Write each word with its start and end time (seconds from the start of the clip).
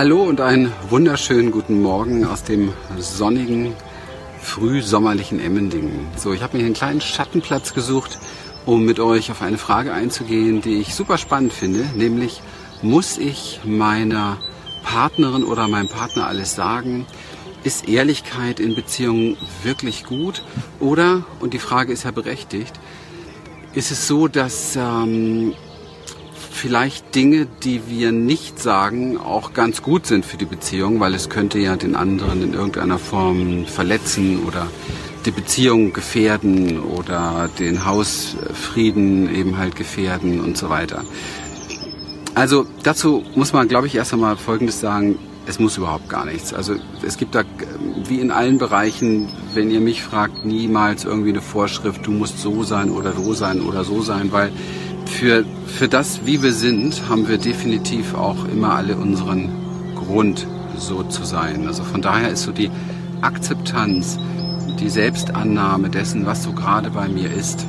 Hallo 0.00 0.22
und 0.22 0.40
einen 0.40 0.72
wunderschönen 0.88 1.50
guten 1.50 1.82
Morgen 1.82 2.24
aus 2.24 2.42
dem 2.42 2.72
sonnigen, 2.96 3.74
frühsommerlichen 4.40 5.38
Emmendingen. 5.38 6.08
So, 6.16 6.32
ich 6.32 6.42
habe 6.42 6.56
mir 6.56 6.64
einen 6.64 6.72
kleinen 6.72 7.02
Schattenplatz 7.02 7.74
gesucht, 7.74 8.18
um 8.64 8.86
mit 8.86 8.98
euch 8.98 9.30
auf 9.30 9.42
eine 9.42 9.58
Frage 9.58 9.92
einzugehen, 9.92 10.62
die 10.62 10.80
ich 10.80 10.94
super 10.94 11.18
spannend 11.18 11.52
finde, 11.52 11.84
nämlich 11.96 12.40
muss 12.80 13.18
ich 13.18 13.60
meiner 13.66 14.38
Partnerin 14.84 15.44
oder 15.44 15.68
meinem 15.68 15.88
Partner 15.88 16.26
alles 16.26 16.54
sagen? 16.54 17.04
Ist 17.62 17.86
Ehrlichkeit 17.86 18.58
in 18.58 18.74
Beziehungen 18.74 19.36
wirklich 19.64 20.04
gut? 20.04 20.42
Oder, 20.78 21.24
und 21.40 21.52
die 21.52 21.58
Frage 21.58 21.92
ist 21.92 22.04
ja 22.04 22.10
berechtigt, 22.10 22.72
ist 23.74 23.90
es 23.90 24.08
so, 24.08 24.28
dass 24.28 24.76
ähm, 24.76 25.52
vielleicht 26.60 27.14
Dinge, 27.14 27.46
die 27.62 27.80
wir 27.88 28.12
nicht 28.12 28.60
sagen, 28.60 29.16
auch 29.16 29.54
ganz 29.54 29.80
gut 29.80 30.04
sind 30.04 30.26
für 30.26 30.36
die 30.36 30.44
Beziehung, 30.44 31.00
weil 31.00 31.14
es 31.14 31.30
könnte 31.30 31.58
ja 31.58 31.74
den 31.76 31.96
anderen 31.96 32.42
in 32.42 32.52
irgendeiner 32.52 32.98
Form 32.98 33.64
verletzen 33.64 34.42
oder 34.46 34.66
die 35.24 35.30
Beziehung 35.30 35.94
gefährden 35.94 36.78
oder 36.80 37.48
den 37.58 37.86
Hausfrieden 37.86 39.34
eben 39.34 39.56
halt 39.56 39.74
gefährden 39.74 40.40
und 40.40 40.58
so 40.58 40.68
weiter. 40.68 41.02
Also 42.34 42.66
dazu 42.82 43.24
muss 43.34 43.54
man, 43.54 43.66
glaube 43.66 43.86
ich, 43.86 43.94
erst 43.94 44.12
einmal 44.12 44.36
Folgendes 44.36 44.80
sagen. 44.80 45.18
Es 45.46 45.58
muss 45.58 45.78
überhaupt 45.78 46.10
gar 46.10 46.26
nichts. 46.26 46.52
Also 46.52 46.74
es 47.02 47.16
gibt 47.16 47.34
da, 47.34 47.42
wie 48.06 48.20
in 48.20 48.30
allen 48.30 48.58
Bereichen, 48.58 49.28
wenn 49.54 49.70
ihr 49.70 49.80
mich 49.80 50.02
fragt, 50.02 50.44
niemals 50.44 51.04
irgendwie 51.04 51.30
eine 51.30 51.40
Vorschrift, 51.40 52.06
du 52.06 52.10
musst 52.10 52.38
so 52.38 52.62
sein 52.64 52.90
oder 52.90 53.14
so 53.14 53.32
sein 53.32 53.62
oder 53.62 53.82
so 53.82 54.02
sein, 54.02 54.30
weil 54.30 54.52
für, 55.10 55.44
für 55.66 55.88
das, 55.88 56.20
wie 56.24 56.42
wir 56.42 56.52
sind, 56.52 57.08
haben 57.08 57.28
wir 57.28 57.38
definitiv 57.38 58.14
auch 58.14 58.44
immer 58.46 58.74
alle 58.74 58.96
unseren 58.96 59.50
Grund, 59.94 60.46
so 60.78 61.02
zu 61.02 61.24
sein. 61.24 61.66
Also 61.66 61.84
von 61.84 62.00
daher 62.00 62.30
ist 62.30 62.42
so 62.42 62.52
die 62.52 62.70
Akzeptanz, 63.20 64.18
die 64.78 64.88
Selbstannahme 64.88 65.90
dessen, 65.90 66.24
was 66.24 66.42
so 66.42 66.52
gerade 66.52 66.90
bei 66.90 67.06
mir 67.08 67.30
ist, 67.32 67.66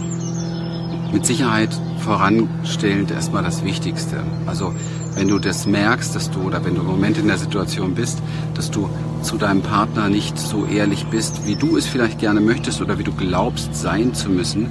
mit 1.11 1.25
Sicherheit 1.25 1.69
voranstellend 1.99 3.11
erstmal 3.11 3.43
das 3.43 3.65
Wichtigste. 3.65 4.23
Also 4.45 4.73
wenn 5.15 5.27
du 5.27 5.39
das 5.39 5.65
merkst, 5.65 6.15
dass 6.15 6.31
du 6.31 6.41
oder 6.41 6.63
wenn 6.63 6.75
du 6.75 6.81
im 6.81 6.87
Moment 6.87 7.17
in 7.17 7.27
der 7.27 7.37
Situation 7.37 7.95
bist, 7.95 8.19
dass 8.55 8.71
du 8.71 8.89
zu 9.21 9.37
deinem 9.37 9.61
Partner 9.61 10.07
nicht 10.07 10.37
so 10.37 10.65
ehrlich 10.65 11.05
bist, 11.07 11.45
wie 11.45 11.55
du 11.55 11.75
es 11.75 11.85
vielleicht 11.85 12.19
gerne 12.19 12.39
möchtest 12.39 12.81
oder 12.81 12.97
wie 12.97 13.03
du 13.03 13.11
glaubst 13.11 13.75
sein 13.75 14.13
zu 14.13 14.29
müssen, 14.29 14.69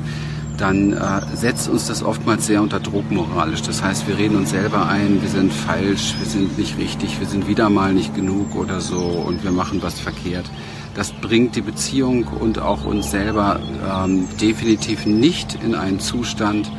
dann 0.61 0.93
äh, 0.93 1.21
setzt 1.35 1.69
uns 1.69 1.87
das 1.87 2.03
oftmals 2.03 2.47
sehr 2.47 2.61
unter 2.63 2.81
Druck 2.81 3.11
moralisch. 3.11 3.63
Das 3.63 3.83
heißt, 3.83 4.07
wir 4.07 4.19
reden 4.19 4.37
uns 4.37 4.51
selber 4.51 4.87
ein, 4.87 5.23
wir 5.23 5.29
sind 5.29 5.53
falsch, 5.53 6.15
wir 6.19 6.27
sind 6.27 6.59
nicht 6.59 6.79
richtig, 6.79 7.19
wir 7.19 7.27
sind 7.27 7.49
wieder 7.49 7.71
mal 7.71 7.95
nicht 7.95 8.15
genug 8.15 8.55
oder 8.55 8.81
so 8.81 8.99
und 8.99 9.43
wir 9.43 9.53
machen 9.53 9.83
was 9.83 9.99
verkehrt. 9.99 10.45
Das 10.95 11.13
bringt 11.13 11.57
die 11.57 11.63
Beziehung 11.63 12.25
und 12.25 12.59
auch 12.59 12.85
uns 12.85 13.11
selber 13.11 13.61
ähm, 13.89 14.29
definitiv 14.41 15.07
nicht 15.07 15.59
in 15.63 15.75
einen 15.75 16.01
Zustand 16.01 16.71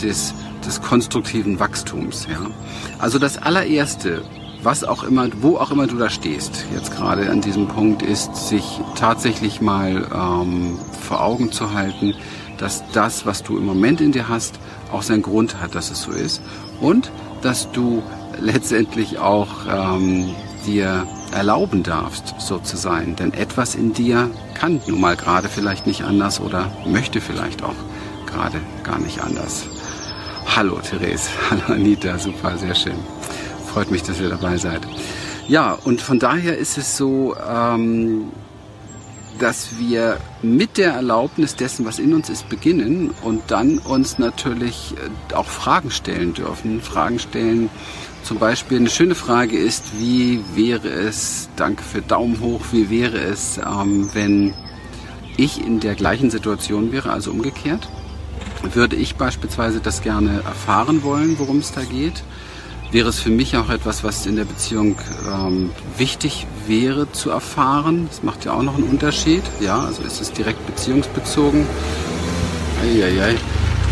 des, 0.00 0.34
des 0.64 0.80
konstruktiven 0.80 1.58
Wachstums. 1.58 2.26
Ja? 2.30 2.46
Also 2.98 3.18
das 3.18 3.38
allererste, 3.38 4.22
was 4.62 4.84
auch 4.84 5.02
immer, 5.02 5.28
wo 5.40 5.56
auch 5.56 5.70
immer 5.70 5.86
du 5.86 5.96
da 5.96 6.08
stehst, 6.08 6.64
jetzt 6.74 6.94
gerade 6.94 7.30
an 7.30 7.40
diesem 7.40 7.66
Punkt, 7.66 8.02
ist, 8.02 8.34
sich 8.48 8.80
tatsächlich 8.94 9.60
mal 9.60 10.06
ähm, 10.14 10.78
vor 11.00 11.22
Augen 11.22 11.52
zu 11.52 11.74
halten, 11.74 12.14
dass 12.58 12.84
das, 12.92 13.26
was 13.26 13.42
du 13.42 13.56
im 13.58 13.64
Moment 13.64 14.00
in 14.00 14.12
dir 14.12 14.28
hast, 14.28 14.58
auch 14.92 15.02
seinen 15.02 15.22
Grund 15.22 15.60
hat, 15.60 15.74
dass 15.74 15.90
es 15.90 16.02
so 16.02 16.12
ist. 16.12 16.42
Und 16.80 17.10
dass 17.42 17.70
du 17.72 18.02
letztendlich 18.40 19.18
auch 19.18 19.48
ähm, 19.68 20.34
dir 20.66 21.06
erlauben 21.32 21.82
darfst, 21.82 22.34
so 22.38 22.58
zu 22.58 22.76
sein. 22.76 23.16
Denn 23.16 23.32
etwas 23.32 23.74
in 23.74 23.92
dir 23.92 24.30
kann 24.54 24.80
nun 24.86 25.00
mal 25.00 25.16
gerade 25.16 25.48
vielleicht 25.48 25.86
nicht 25.86 26.02
anders 26.02 26.40
oder 26.40 26.70
möchte 26.86 27.20
vielleicht 27.20 27.62
auch 27.62 27.74
gerade 28.26 28.60
gar 28.82 28.98
nicht 28.98 29.22
anders. 29.22 29.66
Hallo 30.54 30.78
Therese, 30.78 31.28
hallo 31.50 31.74
Anita, 31.74 32.18
super, 32.18 32.56
sehr 32.58 32.74
schön. 32.74 32.96
Freut 33.66 33.90
mich, 33.90 34.02
dass 34.02 34.20
ihr 34.20 34.30
dabei 34.30 34.56
seid. 34.56 34.80
Ja, 35.48 35.78
und 35.84 36.00
von 36.00 36.18
daher 36.18 36.56
ist 36.58 36.78
es 36.78 36.96
so, 36.96 37.36
ähm, 37.36 38.32
dass 39.38 39.78
wir 39.78 40.18
mit 40.42 40.78
der 40.78 40.92
Erlaubnis 40.92 41.56
dessen, 41.56 41.84
was 41.84 41.98
in 41.98 42.14
uns 42.14 42.28
ist, 42.28 42.48
beginnen 42.48 43.10
und 43.22 43.42
dann 43.48 43.78
uns 43.78 44.18
natürlich 44.18 44.94
äh, 45.30 45.34
auch 45.34 45.46
Fragen 45.46 45.90
stellen 45.90 46.34
dürfen. 46.34 46.80
Fragen 46.80 47.18
stellen, 47.18 47.70
zum 48.22 48.38
Beispiel 48.38 48.78
eine 48.78 48.90
schöne 48.90 49.14
Frage 49.14 49.56
ist, 49.56 50.00
wie 50.00 50.40
wäre 50.54 50.88
es, 50.88 51.48
danke 51.56 51.82
für 51.82 52.02
Daumen 52.02 52.40
hoch, 52.40 52.60
wie 52.72 52.90
wäre 52.90 53.18
es, 53.18 53.58
ähm, 53.58 54.10
wenn 54.14 54.54
ich 55.36 55.64
in 55.64 55.80
der 55.80 55.94
gleichen 55.94 56.30
Situation 56.30 56.92
wäre, 56.92 57.12
also 57.12 57.30
umgekehrt? 57.30 57.88
Würde 58.72 58.96
ich 58.96 59.16
beispielsweise 59.16 59.80
das 59.80 60.02
gerne 60.02 60.42
erfahren 60.44 61.02
wollen, 61.02 61.38
worum 61.38 61.58
es 61.58 61.72
da 61.72 61.82
geht? 61.82 62.24
Wäre 62.92 63.08
es 63.08 63.20
für 63.20 63.30
mich 63.30 63.56
auch 63.56 63.70
etwas, 63.70 64.04
was 64.04 64.26
in 64.26 64.36
der 64.36 64.44
Beziehung 64.44 64.96
ähm, 65.30 65.70
wichtig 65.96 66.46
wäre 66.66 67.10
zu 67.12 67.30
erfahren. 67.30 68.06
Das 68.08 68.22
macht 68.22 68.44
ja 68.44 68.52
auch 68.52 68.62
noch 68.62 68.74
einen 68.74 68.84
Unterschied. 68.84 69.42
Ja, 69.60 69.80
also 69.80 70.02
ist 70.02 70.20
es 70.20 70.32
direkt 70.32 70.64
beziehungsbezogen. 70.66 71.66
Eieiei. 72.82 73.36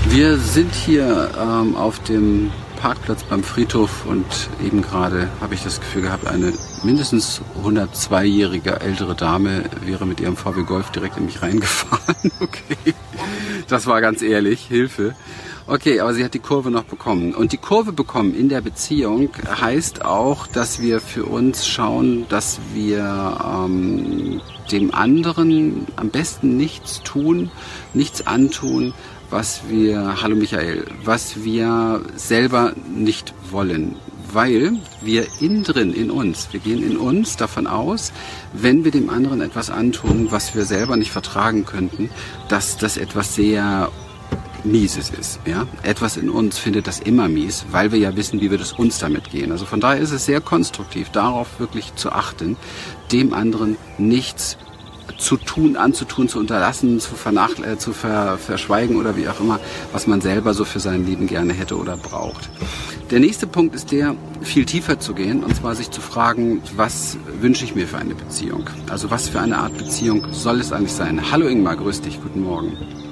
Wir 0.08 0.36
sind 0.36 0.74
hier 0.74 1.30
ähm, 1.40 1.76
auf 1.76 1.98
dem 2.00 2.50
Parkplatz 2.84 3.22
beim 3.24 3.42
Friedhof 3.42 4.04
und 4.04 4.26
eben 4.62 4.82
gerade 4.82 5.30
habe 5.40 5.54
ich 5.54 5.62
das 5.62 5.80
Gefühl 5.80 6.02
gehabt, 6.02 6.26
eine 6.26 6.52
mindestens 6.82 7.40
102-jährige 7.64 8.80
ältere 8.80 9.14
Dame 9.14 9.64
wäre 9.86 10.06
mit 10.06 10.20
ihrem 10.20 10.36
VW 10.36 10.64
Golf 10.64 10.90
direkt 10.90 11.16
in 11.16 11.24
mich 11.24 11.40
reingefahren. 11.40 12.30
Okay, 12.40 12.94
das 13.68 13.86
war 13.86 14.02
ganz 14.02 14.20
ehrlich, 14.20 14.66
Hilfe. 14.66 15.14
Okay, 15.66 16.00
aber 16.00 16.12
sie 16.12 16.22
hat 16.22 16.34
die 16.34 16.40
Kurve 16.40 16.70
noch 16.70 16.84
bekommen. 16.84 17.34
Und 17.34 17.52
die 17.52 17.56
Kurve 17.56 17.92
bekommen 17.92 18.34
in 18.34 18.50
der 18.50 18.60
Beziehung 18.60 19.30
heißt 19.48 20.04
auch, 20.04 20.46
dass 20.46 20.82
wir 20.82 21.00
für 21.00 21.24
uns 21.24 21.66
schauen, 21.66 22.26
dass 22.28 22.60
wir 22.74 23.38
ähm, 23.42 24.42
dem 24.70 24.92
anderen 24.92 25.86
am 25.96 26.10
besten 26.10 26.58
nichts 26.58 27.02
tun, 27.02 27.50
nichts 27.94 28.26
antun, 28.26 28.92
was 29.30 29.62
wir, 29.70 30.20
hallo 30.20 30.36
Michael, 30.36 30.84
was 31.02 31.44
wir 31.44 32.02
selber 32.14 32.74
nicht 32.94 33.32
wollen. 33.50 33.96
Weil 34.34 34.74
wir 35.00 35.26
innen 35.40 35.62
drin, 35.62 35.94
in 35.94 36.10
uns, 36.10 36.48
wir 36.52 36.60
gehen 36.60 36.82
in 36.82 36.98
uns 36.98 37.36
davon 37.36 37.66
aus, 37.66 38.12
wenn 38.52 38.84
wir 38.84 38.90
dem 38.90 39.08
anderen 39.08 39.40
etwas 39.40 39.70
antun, 39.70 40.26
was 40.30 40.54
wir 40.54 40.66
selber 40.66 40.98
nicht 40.98 41.10
vertragen 41.10 41.64
könnten, 41.64 42.10
dass 42.48 42.76
das 42.76 42.98
etwas 42.98 43.34
sehr 43.34 43.90
Mieses 44.64 45.10
ist. 45.10 45.40
Ja? 45.46 45.66
Etwas 45.82 46.16
in 46.16 46.30
uns 46.30 46.58
findet 46.58 46.86
das 46.86 47.00
immer 47.00 47.28
mies, 47.28 47.66
weil 47.70 47.92
wir 47.92 47.98
ja 47.98 48.16
wissen, 48.16 48.40
wie 48.40 48.50
wird 48.50 48.60
es 48.60 48.72
uns 48.72 48.98
damit 48.98 49.30
gehen. 49.30 49.52
Also 49.52 49.66
von 49.66 49.80
daher 49.80 50.00
ist 50.00 50.12
es 50.12 50.26
sehr 50.26 50.40
konstruktiv, 50.40 51.10
darauf 51.10 51.60
wirklich 51.60 51.94
zu 51.94 52.10
achten, 52.10 52.56
dem 53.12 53.34
anderen 53.34 53.76
nichts 53.98 54.56
zu 55.18 55.36
tun, 55.36 55.76
anzutun, 55.76 56.28
zu 56.28 56.38
unterlassen, 56.38 56.98
zu, 56.98 57.14
vernach 57.14 57.58
äh, 57.58 57.78
zu 57.78 57.92
ver 57.92 58.38
verschweigen 58.38 58.96
oder 58.96 59.16
wie 59.16 59.28
auch 59.28 59.38
immer, 59.38 59.60
was 59.92 60.06
man 60.06 60.20
selber 60.20 60.54
so 60.54 60.64
für 60.64 60.80
sein 60.80 61.06
Leben 61.06 61.26
gerne 61.26 61.52
hätte 61.52 61.76
oder 61.76 61.96
braucht. 61.96 62.48
Der 63.10 63.20
nächste 63.20 63.46
Punkt 63.46 63.74
ist 63.74 63.92
der, 63.92 64.16
viel 64.40 64.64
tiefer 64.64 64.98
zu 64.98 65.14
gehen 65.14 65.44
und 65.44 65.54
zwar 65.54 65.74
sich 65.74 65.90
zu 65.90 66.00
fragen, 66.00 66.62
was 66.76 67.18
wünsche 67.40 67.64
ich 67.64 67.74
mir 67.74 67.86
für 67.86 67.98
eine 67.98 68.14
Beziehung? 68.14 68.68
Also 68.90 69.10
was 69.10 69.28
für 69.28 69.40
eine 69.40 69.58
Art 69.58 69.76
Beziehung 69.76 70.26
soll 70.32 70.60
es 70.60 70.72
eigentlich 70.72 70.92
sein? 70.92 71.30
Hallo 71.30 71.46
Ingmar, 71.46 71.76
grüß 71.76 72.00
dich, 72.00 72.20
guten 72.20 72.42
Morgen 72.42 73.03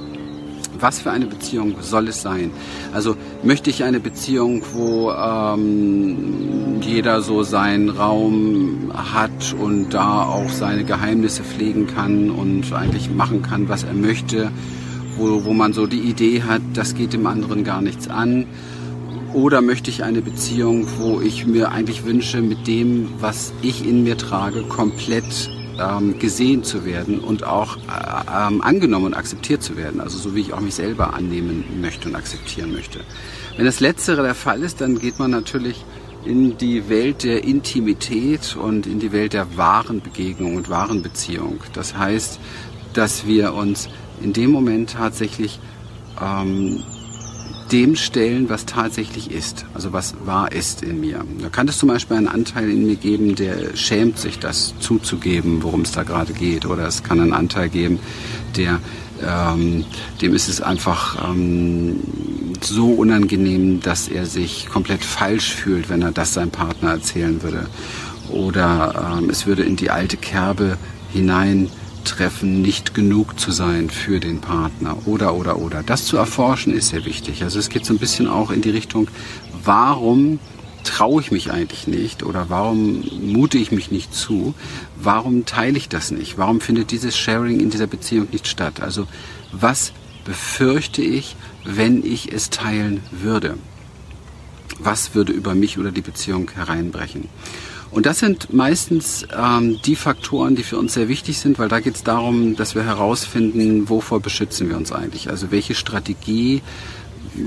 was 0.83 1.01
für 1.01 1.13
eine 1.13 1.27
Beziehung 1.27 1.77
soll 1.81 2.09
es 2.09 2.21
sein? 2.23 2.51
Also 2.93 3.17
möchte 3.43 3.71
ich 3.71 3.85
eine 3.85 4.01
Beziehung, 4.01 4.63
wo 4.73 5.13
ähm, 5.13 6.81
jeder 6.83 7.23
so 7.23 7.45
seinen 7.45 7.89
Raum 7.89 8.93
hat 8.93 9.55
und 9.59 9.91
da 9.91 10.25
auch 10.25 10.51
seine 10.51 10.85
Geheimnisse 10.85 11.45
pflegen 11.45 11.87
kann 11.87 12.31
und 12.31 12.73
eigentlich 12.73 13.11
machen 13.11 13.43
kann, 13.43 13.69
was 13.69 13.85
er 13.85 13.95
möchte, 13.95 14.51
wo, 15.17 15.45
wo 15.45 15.53
man 15.53 15.73
so 15.73 15.87
die 15.87 16.01
Idee 16.01 16.43
hat, 16.43 16.63
das 16.75 16.95
geht 16.95 17.13
dem 17.13 17.27
anderen 17.27 17.65
gar 17.65 17.81
nichts 17.81 18.09
an. 18.09 18.47
Oder 19.33 19.63
möchte 19.63 19.89
ich 19.91 20.05
eine 20.05 20.21
Beziehung, 20.21 20.87
wo 20.99 21.21
ich 21.21 21.47
mir 21.47 21.71
eigentlich 21.71 22.05
wünsche, 22.05 22.43
mit 22.43 22.67
dem, 22.67 23.09
was 23.19 23.53
ich 23.63 23.87
in 23.87 24.03
mir 24.03 24.19
trage, 24.19 24.63
komplett 24.63 25.49
ähm, 25.83 26.19
gesehen 26.19 26.65
zu 26.65 26.85
werden 26.85 27.19
und 27.19 27.45
auch 27.45 27.77
äh, 27.77 28.49
ähm, 28.49 28.63
angenommen 28.63 29.07
und 29.07 29.15
akzeptiert 29.15 29.63
zu 29.63 29.77
werden. 29.77 30.01
Also 30.01 30.19
so 30.19 30.35
wie 30.35 30.41
ich 30.41 30.53
auch 30.53 30.61
mich 30.61 30.75
selber 30.75 31.15
annehmen 31.15 31.65
möchte 31.81 32.09
und 32.09 32.15
akzeptieren 32.15 32.73
möchte. 32.73 33.01
Wenn 33.57 33.67
das 33.67 33.81
Letztere 33.81 34.23
der 34.23 34.35
Fall 34.35 34.63
ist, 34.63 34.81
dann 34.81 34.99
geht 34.99 35.19
man 35.19 35.31
natürlich 35.31 35.85
in 36.25 36.57
die 36.57 36.89
Welt 36.89 37.25
der 37.25 37.43
Intimität 37.45 38.57
und 38.57 38.87
in 38.87 39.01
die 39.01 39.13
Welt 39.13 39.33
der 39.33 39.57
wahren 39.57 40.01
Begegnung 40.01 40.57
und 40.57 40.69
wahren 40.69 41.03
Beziehung. 41.03 41.61
Das 41.73 41.97
heißt, 41.97 42.39
dass 42.93 43.27
wir 43.27 43.55
uns 43.55 43.89
in 44.23 44.33
dem 44.33 44.51
Moment 44.51 44.93
tatsächlich 44.93 45.59
ähm, 46.21 46.83
dem 47.73 47.97
stellen, 47.97 48.49
was 48.51 48.67
tatsächlich 48.67 49.31
ist, 49.31 49.65
also 49.73 49.93
was 49.93 50.15
wahr 50.25 50.53
ist 50.53 50.83
in 50.83 51.01
mir. 51.01 51.25
Da 51.41 51.49
kann 51.49 51.67
es 51.69 51.79
zum 51.79 51.89
Beispiel 51.89 52.19
einen 52.19 52.29
Anteil 52.29 52.71
in 52.71 52.87
mir 52.87 52.97
geben, 52.97 53.35
der 53.35 53.75
schämt 53.77 54.19
sich, 54.19 54.39
das 54.39 54.75
zuzugeben, 54.79 55.63
worum 55.63 55.81
es 55.81 55.93
da 55.93 56.03
gerade 56.03 56.35
geht. 56.35 56.67
Oder 56.67 56.87
es 56.87 57.03
kann 57.03 57.19
einen 57.21 57.33
Anteil 57.33 57.71
geben, 57.71 57.99
der 58.57 58.79
ähm, 59.27 59.85
dem 60.21 60.35
ist 60.35 60.49
es 60.49 60.61
einfach 60.61 61.31
ähm, 61.31 62.01
so 62.61 62.91
unangenehm, 62.91 63.81
dass 63.81 64.09
er 64.09 64.27
sich 64.27 64.69
komplett 64.69 65.05
falsch 65.05 65.55
fühlt, 65.55 65.89
wenn 65.89 66.03
er 66.03 66.13
das 66.13 66.35
seinem 66.35 66.51
Partner 66.51 66.91
erzählen 66.91 67.43
würde. 67.43 67.67
Oder 68.31 69.19
ähm, 69.19 69.31
es 69.31 69.47
würde 69.47 69.63
in 69.63 69.77
die 69.77 69.91
alte 69.91 70.17
Kerbe 70.17 70.77
hinein 71.13 71.71
treffen, 72.05 72.63
nicht 72.63 72.95
genug 72.95 73.39
zu 73.39 73.51
sein 73.53 73.91
für 73.91 74.21
den 74.21 74.41
Partner 74.41 75.07
oder 75.07 75.35
oder 75.35 75.59
oder. 75.59 75.83
Das 75.83 76.05
zu 76.05 76.17
erforschen 76.17 76.75
ist 76.75 76.89
sehr 76.89 77.05
wichtig. 77.05 77.43
Also 77.43 77.59
es 77.59 77.69
geht 77.69 77.85
so 77.85 77.95
ein 77.95 77.99
bisschen 77.99 78.29
auch 78.29 78.51
in 78.51 78.63
die 78.63 78.71
Richtung, 78.71 79.09
warum 79.65 80.39
traue 80.85 81.21
ich 81.21 81.31
mich 81.31 81.51
eigentlich 81.53 81.87
nicht 81.87 82.23
oder 82.23 82.49
warum 82.49 83.05
mute 83.21 83.59
ich 83.59 83.73
mich 83.73 83.91
nicht 83.91 84.15
zu? 84.15 84.55
Warum 84.97 85.47
teile 85.47 85.79
ich 85.79 85.89
das 85.89 86.11
nicht? 86.11 86.39
Warum 86.39 86.61
findet 86.61 86.91
dieses 86.91 87.17
Sharing 87.17 87.61
in 87.61 87.71
dieser 87.71 87.87
Beziehung 87.87 88.29
nicht 88.33 88.49
statt? 88.49 88.81
Also 88.81 89.07
was 89.53 89.93
befürchte 90.25 91.03
ich, 91.03 91.37
wenn 91.65 92.05
ich 92.05 92.33
es 92.33 92.51
teilen 92.51 93.01
würde? 93.11 93.57
Was 94.79 95.15
würde 95.15 95.33
über 95.33 95.55
mich 95.55 95.79
oder 95.79 95.93
die 95.93 96.01
Beziehung 96.01 96.51
hereinbrechen? 96.51 97.29
Und 97.93 98.07
das 98.07 98.21
sind 98.21 98.53
meistens 98.55 99.27
ähm, 99.39 99.79
die 99.85 99.97
Faktoren, 99.97 100.57
die 100.57 100.63
für 100.63 100.79
uns 100.79 100.95
sehr 100.95 101.09
wichtig 101.09 101.39
sind, 101.39 101.59
weil 101.59 101.69
da 101.69 101.79
geht 101.81 101.95
es 101.97 102.03
darum, 102.03 102.57
dass 102.57 102.75
wir 102.75 102.85
herausfinden, 102.85 103.91
wovor 103.91 104.21
beschützen 104.21 104.71
wir 104.71 104.79
uns 104.79 104.93
eigentlich. 104.93 105.29
Also 105.29 105.51
welche 105.51 105.75
Strategie 105.75 106.63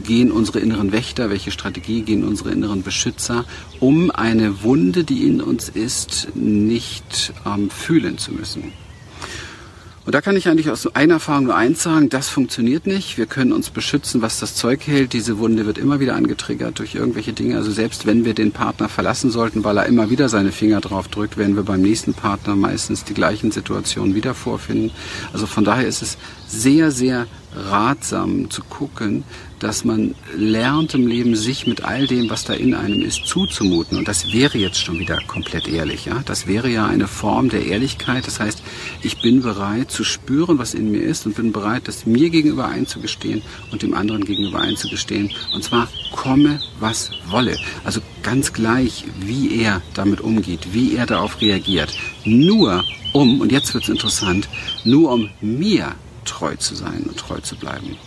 gehen 0.04 0.32
unsere 0.32 0.60
inneren 0.60 0.92
Wächter, 0.92 1.32
welche 1.32 1.50
Strategie 1.50 2.02
gehen 2.02 2.24
unsere 2.24 2.52
inneren 2.52 2.84
Beschützer, 2.84 3.46
um 3.80 4.12
eine 4.12 4.64
Wunde, 4.64 5.04
die 5.04 5.28
in 5.28 5.42
uns 5.42 5.68
ist, 5.68 6.28
nicht 6.36 7.34
ähm, 7.46 7.72
fühlen 7.72 8.20
zu 8.20 8.32
müssen. 8.32 8.72
Und 10.06 10.14
da 10.14 10.22
kann 10.22 10.38
ich 10.38 10.48
eigentlich 10.48 10.70
aus 10.70 10.86
einer 10.96 11.16
Erfahrung 11.16 11.46
nur 11.46 11.56
eins 11.56 11.82
sagen, 11.82 12.10
das 12.10 12.30
funktioniert 12.30 12.86
nicht. 12.86 13.18
Wir 13.18 13.26
können 13.26 13.52
uns 13.52 13.72
beschützen, 13.72 14.22
was 14.22 14.40
das 14.40 14.54
Zeug 14.54 14.86
hält. 14.86 15.14
Diese 15.14 15.40
Wunde 15.40 15.66
wird 15.66 15.80
immer 15.80 16.00
wieder 16.00 16.16
angetriggert 16.16 16.78
durch 16.78 16.94
irgendwelche 16.94 17.34
Dinge. 17.34 17.58
Also 17.58 17.72
selbst 17.72 18.06
wenn 18.06 18.24
wir 18.24 18.36
den 18.36 18.52
Partner 18.52 18.88
verlassen 18.88 19.32
sollten, 19.32 19.64
weil 19.64 19.78
er 19.78 19.88
immer 19.88 20.12
wieder 20.12 20.30
seine 20.30 20.52
Finger 20.52 20.80
drauf 20.80 21.08
drückt, 21.08 21.38
werden 21.38 21.56
wir 21.56 21.64
beim 21.64 21.82
nächsten 21.82 22.14
Partner 22.14 22.56
meistens 22.56 23.04
die 23.04 23.16
gleichen 23.16 23.50
Situationen 23.50 24.14
wieder 24.14 24.36
vorfinden. 24.36 24.92
Also 25.34 25.48
von 25.48 25.64
daher 25.64 25.88
ist 25.88 26.04
es 26.04 26.18
sehr, 26.48 26.92
sehr 26.92 27.26
ratsam 27.56 28.52
zu 28.52 28.62
gucken, 28.64 29.24
dass 29.66 29.84
man 29.84 30.14
lernt 30.38 30.94
im 30.94 31.08
Leben, 31.08 31.36
sich 31.36 31.66
mit 31.66 31.84
all 31.84 32.06
dem, 32.06 32.30
was 32.30 32.44
da 32.44 32.54
in 32.54 32.76
einem 32.76 33.02
ist, 33.02 33.26
zuzumuten. 33.26 33.98
Und 33.98 34.08
das 34.08 34.32
wäre 34.32 34.60
jetzt 34.60 34.78
schon 34.78 35.00
wieder 35.00 35.18
komplett 35.26 35.68
ehrlich. 35.68 36.06
Ja? 36.06 36.22
Das 36.24 36.46
wäre 36.46 36.70
ja 36.70 36.86
eine 36.86 37.08
Form 37.08 37.50
der 37.50 37.66
Ehrlichkeit. 37.66 38.28
Das 38.28 38.40
heißt, 38.40 38.62
ich 39.02 39.24
bin 39.24 39.42
bereit 39.42 39.90
zu 39.90 40.04
spüren, 40.04 40.60
was 40.60 40.76
in 40.76 40.92
mir 40.92 41.02
ist 41.02 41.26
und 41.26 41.36
bin 41.36 41.52
bereit, 41.52 41.88
das 41.88 42.06
mir 42.06 42.30
gegenüber 42.30 42.68
einzugestehen 42.68 43.42
und 43.72 43.82
dem 43.82 43.96
anderen 43.96 44.24
gegenüber 44.24 44.60
einzugestehen. 44.60 45.32
Und 45.52 45.64
zwar 45.64 45.88
komme, 46.12 46.60
was 46.80 47.10
wolle. 47.28 47.58
Also 47.84 48.02
ganz 48.22 48.54
gleich, 48.54 49.06
wie 49.20 49.60
er 49.60 49.82
damit 49.96 50.22
umgeht, 50.22 50.74
wie 50.74 50.96
er 50.96 51.08
darauf 51.08 51.42
reagiert. 51.42 51.92
Nur 52.24 52.84
um, 53.14 53.42
und 53.42 53.52
jetzt 53.52 53.74
wird 53.74 53.86
es 53.86 53.90
interessant, 53.90 54.48
nur 54.84 55.12
um 55.12 55.32
mir 55.42 55.96
treu 56.24 56.56
zu 56.56 56.76
sein 56.76 57.06
und 57.08 57.18
treu 57.18 57.40
zu 57.40 57.56
bleiben. 57.56 57.98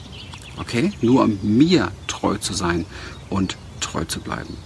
Okay? 0.60 0.92
Nur 1.02 1.28
mir 1.42 1.92
treu 2.06 2.36
zu 2.38 2.54
sein 2.54 2.84
und 3.30 3.56
treu 3.80 4.04
zu 4.04 4.20
bleiben. 4.20 4.56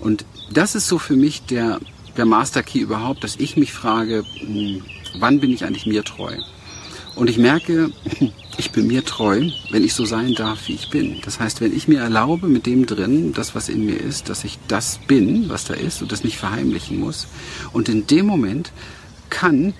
Und 0.00 0.24
das 0.52 0.74
ist 0.74 0.88
so 0.88 0.98
für 0.98 1.16
mich 1.16 1.42
der, 1.42 1.80
der 2.16 2.24
Master 2.24 2.62
Key 2.62 2.80
überhaupt, 2.80 3.24
dass 3.24 3.36
ich 3.36 3.56
mich 3.56 3.72
frage, 3.72 4.24
hm, 4.38 4.82
wann 5.18 5.40
bin 5.40 5.50
ich 5.50 5.64
eigentlich 5.64 5.86
mir 5.86 6.04
treu? 6.04 6.36
Und 7.14 7.30
ich 7.30 7.38
merke, 7.38 7.90
ich 8.58 8.70
bin 8.70 8.86
mir 8.86 9.04
treu, 9.04 9.48
wenn 9.70 9.84
ich 9.84 9.94
so 9.94 10.04
sein 10.04 10.34
darf, 10.34 10.68
wie 10.68 10.74
ich 10.74 10.90
bin. 10.90 11.20
Das 11.24 11.40
heißt, 11.40 11.60
wenn 11.60 11.74
ich 11.74 11.88
mir 11.88 12.00
erlaube, 12.00 12.46
mit 12.48 12.66
dem 12.66 12.86
drin, 12.86 13.32
das, 13.32 13.54
was 13.54 13.68
in 13.68 13.86
mir 13.86 13.98
ist, 13.98 14.28
dass 14.28 14.44
ich 14.44 14.58
das 14.68 15.00
bin, 15.06 15.48
was 15.48 15.64
da 15.64 15.74
ist 15.74 16.02
und 16.02 16.12
das 16.12 16.24
nicht 16.24 16.36
verheimlichen 16.36 17.00
muss. 17.00 17.26
Und 17.72 17.88
in 17.88 18.06
dem 18.06 18.26
Moment 18.26 18.70
kann 19.30 19.74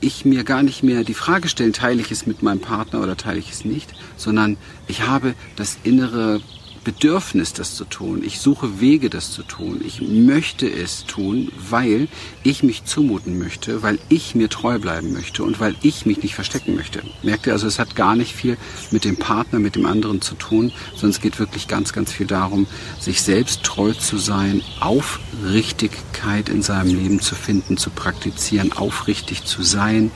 ich 0.00 0.24
mir 0.24 0.44
gar 0.44 0.62
nicht 0.62 0.82
mehr 0.82 1.04
die 1.04 1.14
Frage 1.14 1.48
stellen, 1.48 1.72
teile 1.72 2.00
ich 2.00 2.10
es 2.10 2.26
mit 2.26 2.42
meinem 2.42 2.60
Partner 2.60 3.02
oder 3.02 3.16
teile 3.16 3.38
ich 3.38 3.50
es 3.50 3.64
nicht, 3.64 3.92
sondern 4.16 4.56
ich 4.88 5.06
habe 5.06 5.34
das 5.56 5.78
innere 5.82 6.40
Bedürfnis, 6.86 7.52
das 7.52 7.74
zu 7.74 7.84
tun. 7.84 8.22
Ich 8.24 8.38
suche 8.38 8.80
Wege, 8.80 9.10
das 9.10 9.32
zu 9.32 9.42
tun. 9.42 9.80
Ich 9.84 10.00
möchte 10.00 10.70
es 10.70 11.04
tun, 11.04 11.50
weil 11.68 12.06
ich 12.44 12.62
mich 12.62 12.84
zumuten 12.84 13.40
möchte, 13.40 13.82
weil 13.82 13.98
ich 14.08 14.36
mir 14.36 14.48
treu 14.48 14.78
bleiben 14.78 15.12
möchte 15.12 15.42
und 15.42 15.58
weil 15.58 15.74
ich 15.82 16.06
mich 16.06 16.22
nicht 16.22 16.36
verstecken 16.36 16.76
möchte. 16.76 17.02
Merkt 17.24 17.48
ihr, 17.48 17.54
also 17.54 17.66
es 17.66 17.80
hat 17.80 17.96
gar 17.96 18.14
nicht 18.14 18.36
viel 18.36 18.56
mit 18.92 19.04
dem 19.04 19.16
Partner, 19.16 19.58
mit 19.58 19.74
dem 19.74 19.84
anderen 19.84 20.20
zu 20.20 20.36
tun, 20.36 20.70
sondern 20.92 21.10
es 21.10 21.20
geht 21.20 21.40
wirklich 21.40 21.66
ganz, 21.66 21.92
ganz 21.92 22.12
viel 22.12 22.28
darum, 22.28 22.68
sich 23.00 23.20
selbst 23.20 23.64
treu 23.64 23.92
zu 23.92 24.16
sein, 24.16 24.62
Aufrichtigkeit 24.78 26.48
in 26.48 26.62
seinem 26.62 26.94
Leben 26.94 27.20
zu 27.20 27.34
finden, 27.34 27.78
zu 27.78 27.90
praktizieren, 27.90 28.72
aufrichtig 28.72 29.44
zu 29.44 29.64
sein 29.64 30.12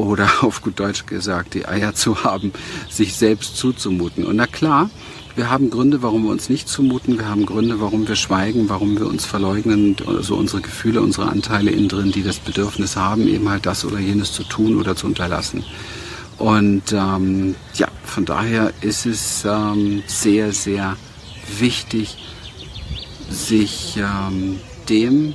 oder 0.00 0.28
auf 0.40 0.62
gut 0.62 0.80
Deutsch 0.80 1.06
gesagt, 1.06 1.54
die 1.54 1.66
Eier 1.66 1.94
zu 1.94 2.24
haben, 2.24 2.52
sich 2.88 3.16
selbst 3.16 3.56
zuzumuten. 3.56 4.24
Und 4.24 4.36
na 4.36 4.46
klar, 4.46 4.90
wir 5.36 5.50
haben 5.50 5.70
Gründe, 5.70 6.02
warum 6.02 6.24
wir 6.24 6.30
uns 6.30 6.48
nicht 6.48 6.68
zumuten. 6.68 7.18
Wir 7.18 7.28
haben 7.28 7.46
Gründe, 7.46 7.80
warum 7.80 8.08
wir 8.08 8.16
schweigen, 8.16 8.68
warum 8.68 8.98
wir 8.98 9.06
uns 9.06 9.24
verleugnen. 9.24 9.96
Also 10.06 10.34
unsere 10.36 10.60
Gefühle, 10.60 11.00
unsere 11.00 11.28
Anteile 11.28 11.70
innen 11.70 11.88
drin, 11.88 12.12
die 12.12 12.22
das 12.22 12.38
Bedürfnis 12.38 12.96
haben, 12.96 13.28
eben 13.28 13.48
halt 13.48 13.66
das 13.66 13.84
oder 13.84 13.98
jenes 13.98 14.32
zu 14.32 14.42
tun 14.42 14.78
oder 14.78 14.96
zu 14.96 15.06
unterlassen. 15.06 15.64
Und 16.38 16.92
ähm, 16.92 17.54
ja, 17.74 17.88
von 18.02 18.24
daher 18.24 18.72
ist 18.80 19.06
es 19.06 19.44
ähm, 19.44 20.02
sehr, 20.06 20.52
sehr 20.52 20.96
wichtig, 21.58 22.16
sich 23.28 23.98
ähm, 23.98 24.58
dem 24.88 25.34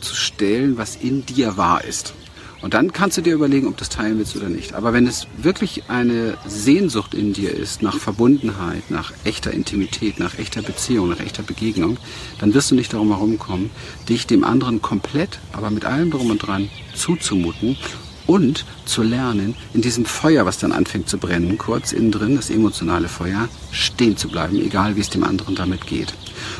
zu 0.00 0.14
stellen, 0.14 0.76
was 0.76 0.96
in 0.96 1.24
dir 1.24 1.56
wahr 1.56 1.84
ist. 1.84 2.12
Und 2.62 2.74
dann 2.74 2.92
kannst 2.92 3.18
du 3.18 3.22
dir 3.22 3.34
überlegen, 3.34 3.66
ob 3.66 3.76
das 3.76 3.88
teilen 3.88 4.18
willst 4.18 4.36
oder 4.36 4.48
nicht. 4.48 4.74
Aber 4.74 4.92
wenn 4.92 5.06
es 5.06 5.26
wirklich 5.36 5.90
eine 5.90 6.38
Sehnsucht 6.46 7.12
in 7.12 7.32
dir 7.32 7.52
ist 7.52 7.82
nach 7.82 7.98
Verbundenheit, 7.98 8.88
nach 8.88 9.12
echter 9.24 9.50
Intimität, 9.50 10.20
nach 10.20 10.38
echter 10.38 10.62
Beziehung, 10.62 11.08
nach 11.08 11.18
echter 11.18 11.42
Begegnung, 11.42 11.98
dann 12.38 12.54
wirst 12.54 12.70
du 12.70 12.76
nicht 12.76 12.92
darum 12.92 13.08
herumkommen, 13.08 13.70
dich 14.08 14.28
dem 14.28 14.44
anderen 14.44 14.80
komplett, 14.80 15.40
aber 15.52 15.70
mit 15.70 15.84
allem 15.84 16.12
drum 16.12 16.30
und 16.30 16.38
dran 16.38 16.70
zuzumuten 16.94 17.76
und 18.26 18.64
zu 18.84 19.02
lernen, 19.02 19.54
in 19.74 19.82
diesem 19.82 20.04
Feuer, 20.04 20.46
was 20.46 20.58
dann 20.58 20.72
anfängt 20.72 21.08
zu 21.08 21.18
brennen, 21.18 21.58
kurz 21.58 21.92
innen 21.92 22.12
drin, 22.12 22.36
das 22.36 22.50
emotionale 22.50 23.08
Feuer, 23.08 23.48
stehen 23.70 24.16
zu 24.16 24.28
bleiben, 24.28 24.56
egal 24.60 24.96
wie 24.96 25.00
es 25.00 25.10
dem 25.10 25.24
anderen 25.24 25.54
damit 25.54 25.86
geht. 25.86 26.14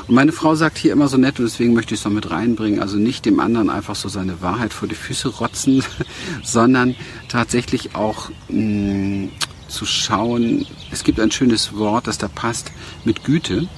Und 0.06 0.14
meine 0.14 0.32
Frau 0.32 0.54
sagt 0.54 0.78
hier 0.78 0.92
immer 0.92 1.08
so 1.08 1.16
nett, 1.16 1.38
und 1.38 1.46
deswegen 1.46 1.74
möchte 1.74 1.94
ich 1.94 2.00
es 2.00 2.04
noch 2.04 2.12
mit 2.12 2.30
reinbringen, 2.30 2.80
also 2.80 2.96
nicht 2.96 3.24
dem 3.24 3.40
anderen 3.40 3.70
einfach 3.70 3.94
so 3.94 4.08
seine 4.08 4.42
Wahrheit 4.42 4.72
vor 4.72 4.88
die 4.88 4.94
Füße 4.94 5.28
rotzen, 5.28 5.82
sondern 6.42 6.94
tatsächlich 7.28 7.94
auch 7.94 8.30
mh, 8.48 9.26
mm, 9.26 9.30
zu 9.68 9.86
schauen, 9.86 10.66
es 10.90 11.02
gibt 11.02 11.18
ein 11.18 11.30
schönes 11.30 11.74
Wort, 11.74 12.06
das 12.06 12.18
da 12.18 12.28
passt, 12.28 12.72
mit 13.04 13.24
Güte 13.24 13.68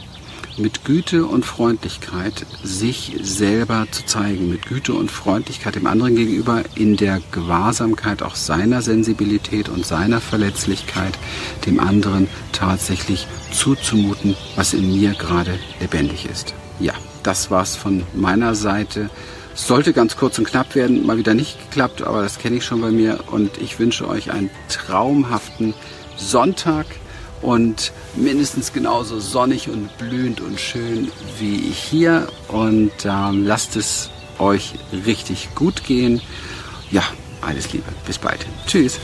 mit 0.57 0.85
Güte 0.85 1.27
und 1.27 1.45
Freundlichkeit 1.45 2.47
sich 2.63 3.17
selber 3.23 3.87
zu 3.91 4.05
zeigen, 4.07 4.49
mit 4.49 4.67
Güte 4.67 4.95
und 4.95 5.11
Freundlichkeit 5.11 5.75
dem 5.75 5.87
anderen 5.87 6.17
gegenüber, 6.17 6.63
in 6.75 6.97
der 6.97 7.21
Gewahrsamkeit 7.33 8.23
auch 8.23 8.37
seiner 8.37 8.83
Sensibilität 8.83 9.69
und 9.69 9.85
seiner 9.85 10.21
Verletzlichkeit 10.21 11.19
dem 11.67 11.81
anderen 11.81 12.29
tatsächlich 12.53 13.27
zuzumuten, 13.53 14.37
was 14.57 14.75
in 14.75 14.95
mir 14.95 15.13
gerade 15.13 15.59
lebendig 15.81 16.27
ist. 16.27 16.55
Ja, 16.81 16.95
das 17.23 17.51
war's 17.51 17.77
von 17.77 18.03
meiner 18.15 18.55
Seite. 18.55 19.11
Sollte 19.55 19.93
ganz 19.93 20.17
kurz 20.17 20.39
und 20.39 20.49
knapp 20.49 20.75
werden, 20.75 21.07
mal 21.07 21.17
wieder 21.17 21.35
nicht 21.35 21.59
geklappt, 21.61 22.03
aber 22.03 22.23
das 22.23 22.39
kenne 22.39 22.57
ich 22.57 22.65
schon 22.65 22.81
bei 22.81 22.91
mir 22.91 23.21
und 23.31 23.59
ich 23.59 23.79
wünsche 23.79 24.09
euch 24.09 24.33
einen 24.33 24.51
traumhaften 24.69 25.75
Sonntag 26.17 26.87
und 27.45 27.93
mindestens 28.17 28.73
genauso 28.73 29.21
sonnig 29.21 29.69
und 29.69 29.97
blühend 29.99 30.41
und 30.41 30.59
schön 30.59 31.11
wie 31.39 31.59
hier. 31.59 32.27
Und 32.49 32.93
ähm, 33.05 33.47
lasst 33.47 33.77
es 33.77 34.11
euch 34.39 34.75
richtig 35.07 35.55
gut 35.55 35.85
gehen. 35.85 36.21
Ja, 36.91 37.03
alles 37.43 37.73
Liebe. 37.73 37.93
Bis 38.07 38.19
bald. 38.19 38.47
Tschüss. 38.67 38.99